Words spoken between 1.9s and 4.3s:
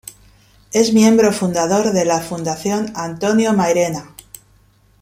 de la Fundación Antonio Mairena.